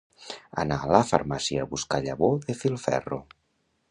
[0.61, 3.23] Anar a la farmàcia a buscar llavor de filferro.